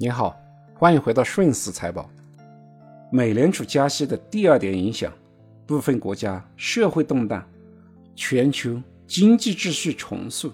[0.00, 0.40] 你好，
[0.76, 2.08] 欢迎回到顺思财宝。
[3.10, 5.12] 美联储加息的第二点影响，
[5.66, 7.44] 部分国家社会动荡，
[8.14, 10.52] 全球经济秩序重塑。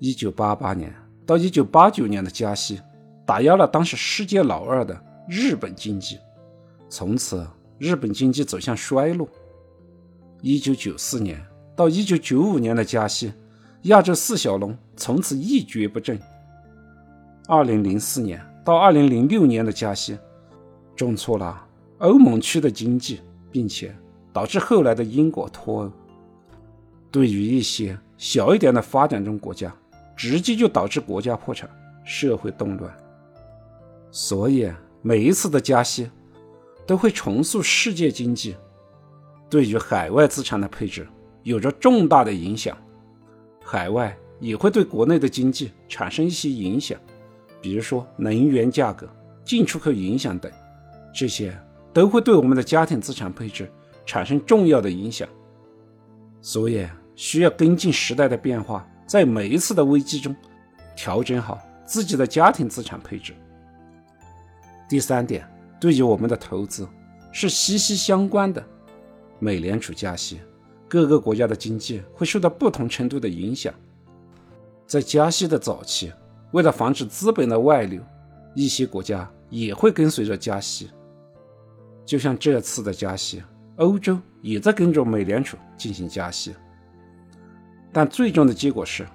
[0.00, 0.94] 一九八八年
[1.24, 2.78] 到一九八九年的加息，
[3.24, 6.18] 打压了当时世界老二的日本经济，
[6.90, 7.48] 从此
[7.78, 9.26] 日本经济走向衰落。
[10.42, 11.42] 一九九四年
[11.74, 13.32] 到一九九五年的加息，
[13.84, 16.20] 亚洲四小龙从此一蹶不振。
[17.48, 20.16] 二零零四年到二零零六年的加息，
[20.94, 21.66] 重挫了
[21.98, 23.94] 欧盟区的经济，并且
[24.32, 25.92] 导致后来的英国脱欧。
[27.10, 29.74] 对于一些小一点的发展中国家，
[30.16, 31.68] 直接就导致国家破产、
[32.04, 32.96] 社会动乱。
[34.10, 34.70] 所以
[35.02, 36.08] 每一次的加息，
[36.86, 38.54] 都会重塑世界经济，
[39.50, 41.06] 对于海外资产的配置
[41.42, 42.76] 有着重大的影响。
[43.64, 46.98] 海外也会对国内的经济产生一些影响。
[47.62, 49.08] 比如说能源价格、
[49.44, 50.50] 进出口影响等，
[51.14, 51.56] 这些
[51.92, 53.70] 都会对我们的家庭资产配置
[54.04, 55.28] 产生重要的影响。
[56.40, 60.34] 所以需要跟进时代的变化，在每一次的危机中
[60.96, 61.56] 调整好
[61.86, 63.32] 自己的家庭资产配置。
[64.88, 65.48] 第三点，
[65.80, 66.86] 对于我们的投资
[67.30, 68.62] 是息息相关的。
[69.38, 70.40] 美联储加息，
[70.88, 73.72] 各个国家的经济会受到不同程度的影响。
[74.86, 76.12] 在加息的早期。
[76.52, 78.00] 为了防止资本的外流，
[78.54, 80.90] 一些国家也会跟随着加息。
[82.04, 83.42] 就像这次的加息，
[83.76, 86.54] 欧洲也在跟着美联储进行加息。
[87.92, 89.06] 但最终的结果是，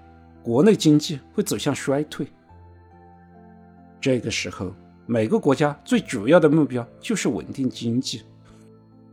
[0.44, 2.28] 国内经济会走向衰退。
[4.00, 4.74] 这个时候，
[5.06, 8.24] 每个国家最主要的目标就是稳定经济。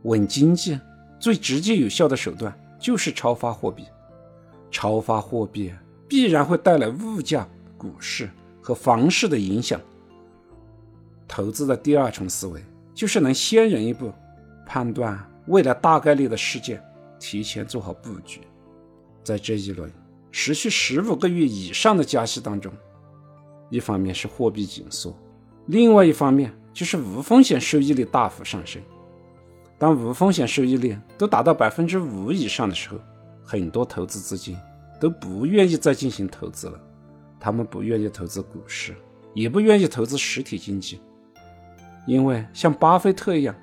[0.03, 0.79] 稳经济
[1.19, 3.85] 最直接有效的手段就是超发货币。
[4.71, 5.73] 超发货币
[6.07, 7.47] 必然会带来物价。
[7.77, 8.29] 股市
[8.61, 9.79] 和房市的影响。
[11.27, 14.13] 投资的第二重思维就是能先人一步
[14.65, 16.81] 判断未来大概率的事件，
[17.19, 18.41] 提前做好布局。
[19.23, 19.91] 在这一轮
[20.31, 22.71] 持续十五个月以上的加息当中，
[23.69, 25.17] 一方面是货币紧缩，
[25.65, 28.81] 另外一方面就是无风险收益率大幅上升。
[29.77, 32.99] 当无风险收益率都达到百分之五以上的时候，
[33.43, 34.55] 很多投资资金
[35.01, 36.79] 都不愿意再进行投资了。
[37.45, 38.95] 他们不愿意投资股市，
[39.35, 40.99] 也不愿意投资实体经济，
[42.07, 43.53] 因为像巴菲特一样，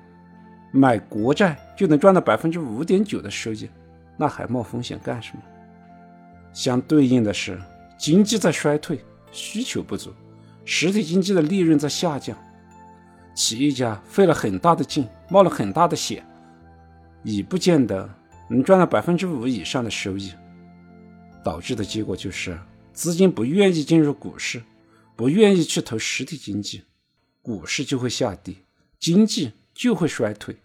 [0.71, 3.69] 买国债就能赚到百分之五点九的收益，
[4.15, 5.43] 那还冒风险干什么？
[6.53, 7.59] 相对应的是，
[7.97, 10.13] 经济在衰退，需求不足，
[10.63, 12.37] 实体经济的利润在下降，
[13.35, 16.25] 企业家费了很大的劲，冒了很大的险，
[17.23, 18.09] 也不见得
[18.49, 20.31] 能赚到百分之五以上的收益，
[21.43, 22.57] 导致的结果就是。
[22.93, 24.61] 资金不愿意进入股市，
[25.15, 26.83] 不愿意去投实体经济，
[27.41, 28.53] 股市就会下跌，
[28.99, 30.55] 经济就会衰退。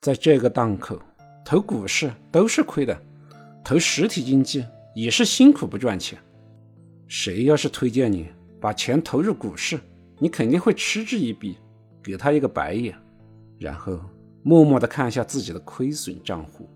[0.00, 0.98] 在这个档口，
[1.44, 2.98] 投股市都是亏的，
[3.62, 4.64] 投实体经济
[4.94, 6.18] 也是辛苦不赚钱。
[7.06, 9.78] 谁要是推荐你把钱投入股市，
[10.18, 11.58] 你肯定会嗤之以鼻，
[12.02, 12.96] 给他一个白眼，
[13.58, 14.00] 然后
[14.42, 16.66] 默默地看一下自己的亏损账户。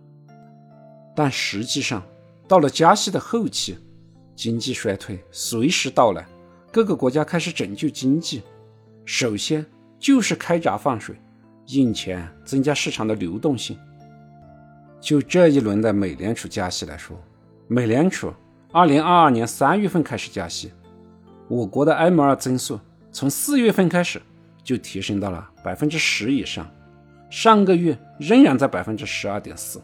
[1.16, 2.06] 但实际上，
[2.47, 3.78] 到了加息的后期。
[4.36, 6.26] 经济衰退随时到来，
[6.70, 8.42] 各个国家开始拯救经济，
[9.06, 9.64] 首先
[9.98, 11.16] 就是开闸放水，
[11.69, 13.76] 印钱，增加市场的流动性。
[15.00, 17.19] 就这一轮的美联储加息来说，
[17.66, 18.30] 美联储
[18.72, 20.70] 2022年3月份开始加息，
[21.48, 22.78] 我国的 M2 增速
[23.10, 24.20] 从4月份开始
[24.62, 26.70] 就提升到了百分之十以上，
[27.30, 29.80] 上个月仍然在百分之十二点四，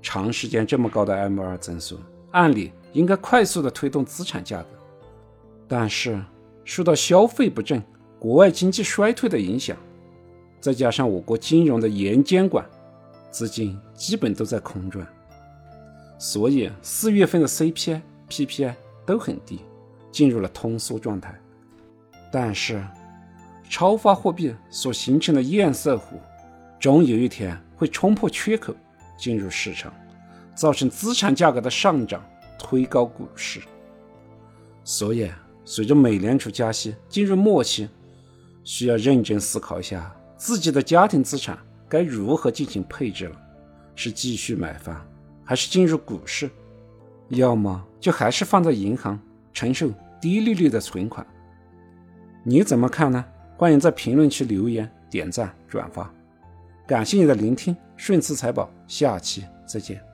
[0.00, 1.98] 长时间这么高的 M2 增速，
[2.30, 2.70] 按理。
[2.92, 4.68] 应该快速的推动资产价格，
[5.68, 6.20] 但是
[6.64, 7.82] 受到消费不振、
[8.18, 9.76] 国外经济衰退的影响，
[10.60, 12.64] 再加上我国金融的严监管，
[13.30, 15.06] 资金基本都在空转，
[16.18, 18.74] 所以四月份的 CPI、PPI
[19.06, 19.60] 都很低，
[20.10, 21.34] 进入了通缩状态。
[22.32, 22.84] 但是
[23.68, 26.16] 超发货币所形成的堰塞湖，
[26.78, 28.74] 终有一天会冲破缺口
[29.16, 29.92] 进入市场，
[30.54, 32.22] 造成资产价格的上涨。
[32.62, 33.58] 推高股市，
[34.84, 35.30] 所以
[35.64, 37.88] 随着美联储加息进入末期，
[38.62, 41.58] 需要认真思考一下自己的家庭资产
[41.88, 43.36] 该如何进行配置了：
[43.96, 45.04] 是继续买房，
[45.42, 46.50] 还是进入股市？
[47.30, 49.18] 要么就还是放在银行
[49.54, 49.90] 承受
[50.20, 51.26] 低利率的存款？
[52.44, 53.24] 你怎么看呢？
[53.56, 56.12] 欢迎在评论区留言、点赞、转发。
[56.86, 60.09] 感谢你的聆听，顺次财宝，下期再见。